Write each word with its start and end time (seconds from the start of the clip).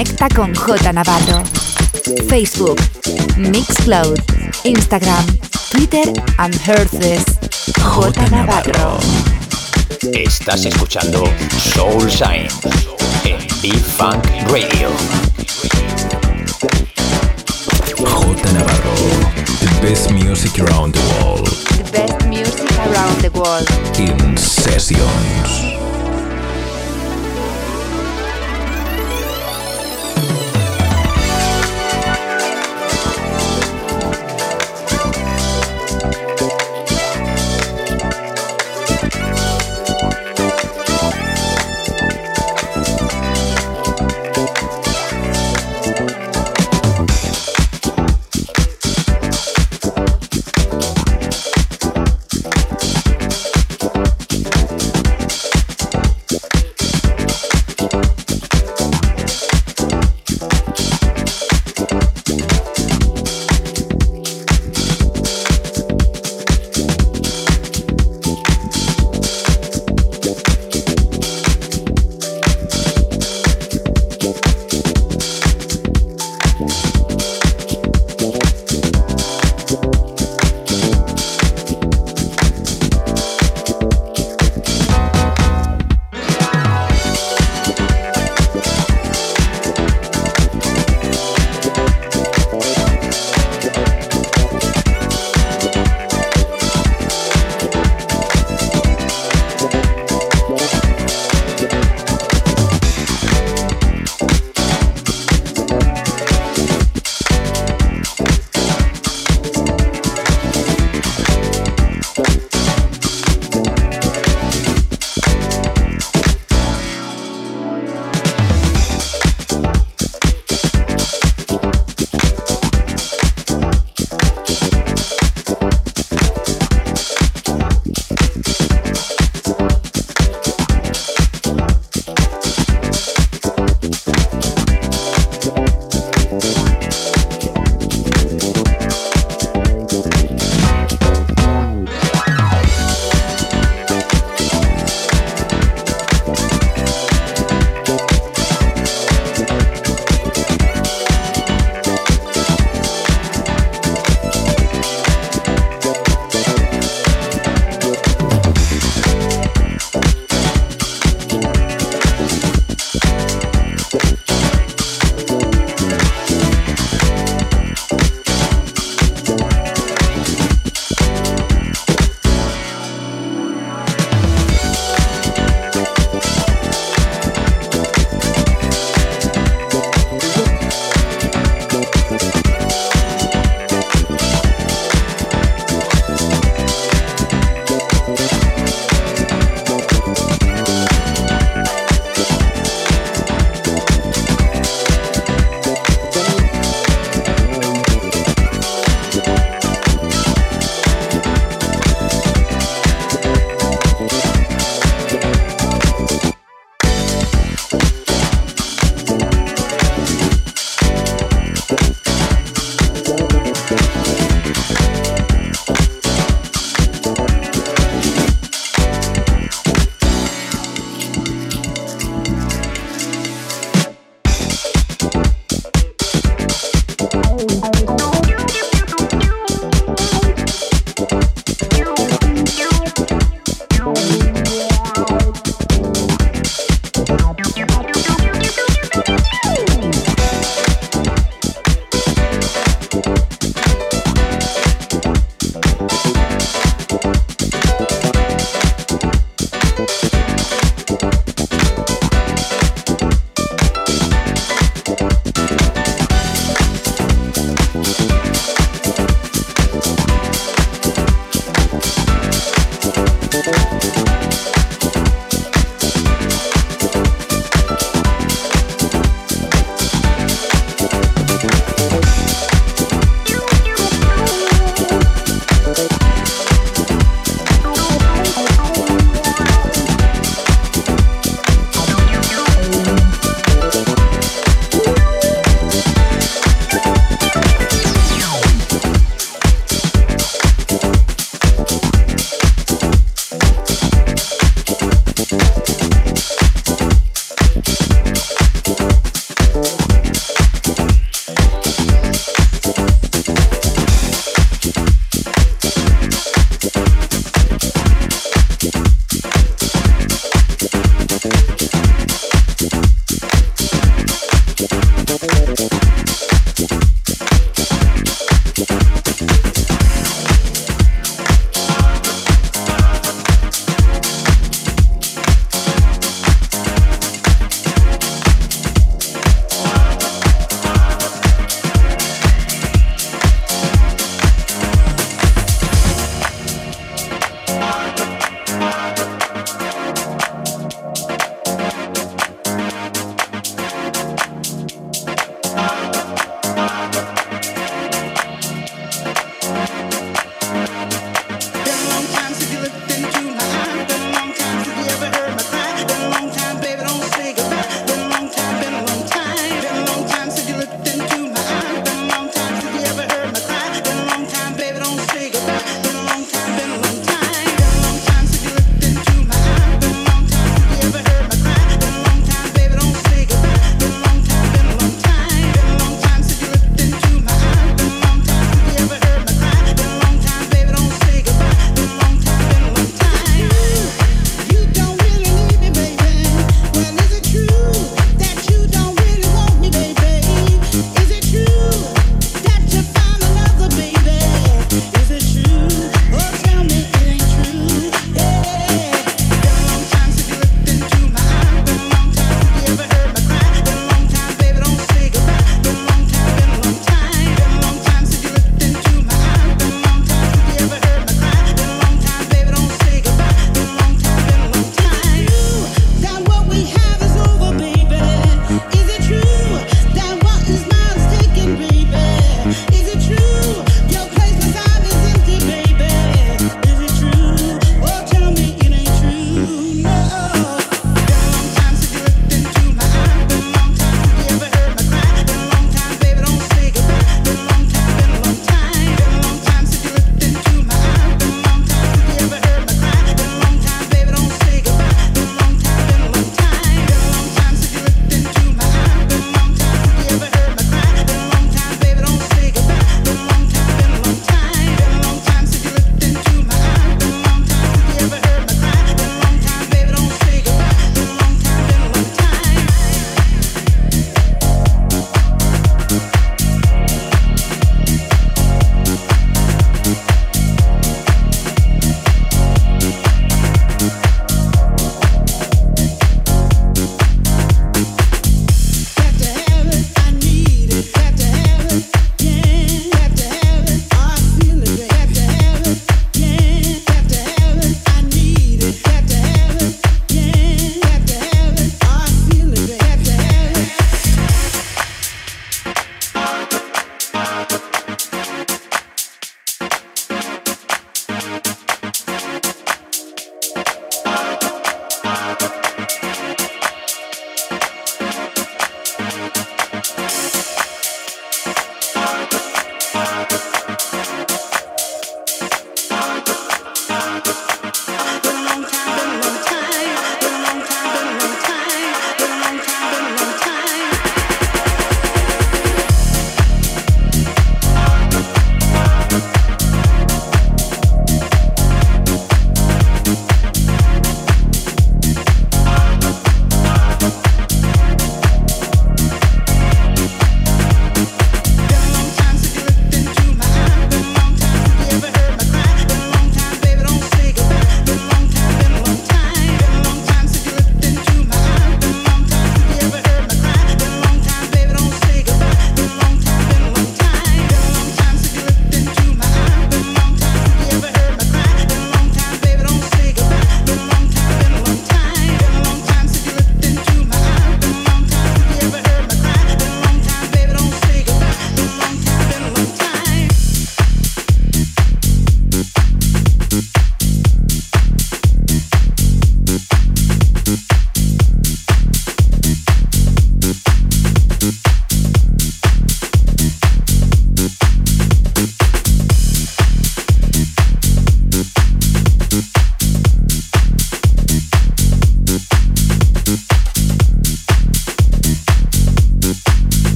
Conecta 0.00 0.30
con 0.34 0.54
J 0.54 0.94
Navarro. 0.94 1.44
Facebook, 2.26 2.80
Mixcloud, 3.36 4.18
Instagram, 4.64 5.26
Twitter 5.70 6.10
and 6.38 6.54
Herces. 6.66 7.22
J 7.78 8.30
Navarro. 8.30 8.98
Estás 10.14 10.64
escuchando 10.64 11.24
Soul 11.74 12.08
Shine 12.08 12.48
en 13.24 13.46
B-Funk 13.60 14.24
Radio. 14.48 14.88
J 17.98 18.52
Navarro, 18.54 18.94
the 19.60 19.86
best 19.86 20.10
music 20.12 20.58
around 20.60 20.94
the 20.94 21.22
world. 21.22 21.46
The 21.76 21.92
best 21.92 22.26
music 22.26 22.70
around 22.78 23.20
the 23.20 23.30
world. 23.38 23.68
In 23.98 24.38
sessions. 24.38 25.69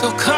So 0.00 0.12
come. 0.12 0.37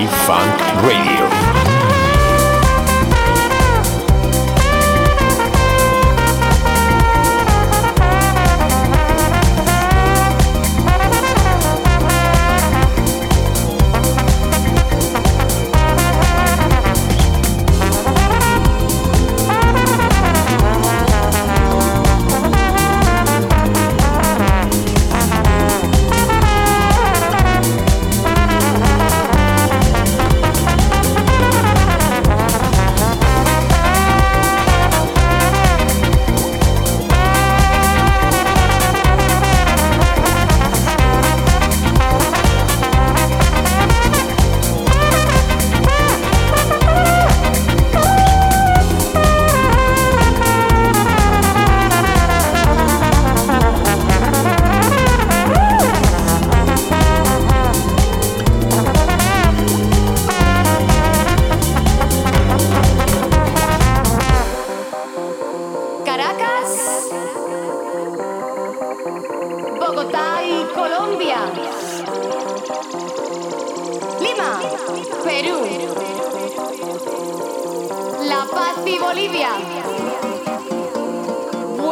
En 0.00 0.06
B-Funk 0.06 0.60
Radio. 0.82 1.19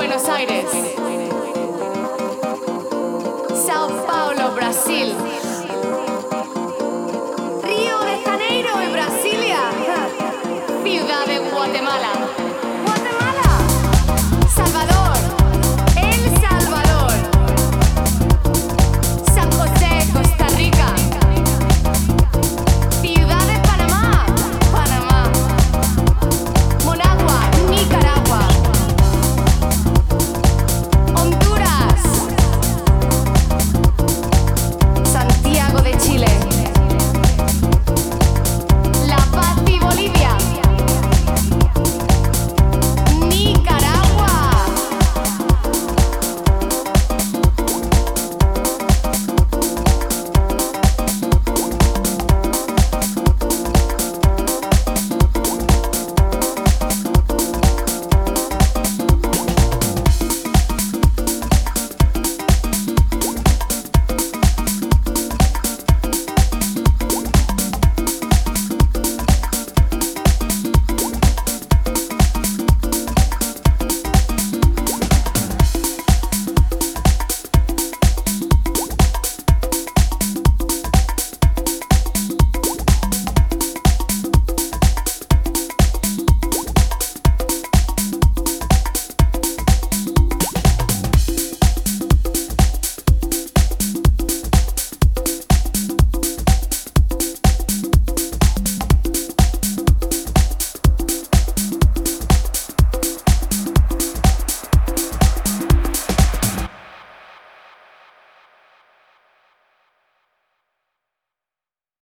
Buenos 0.09 0.29
Aires. 0.31 0.65
Sao 3.67 3.91
Paulo, 4.07 4.55
Brasil. 4.55 5.13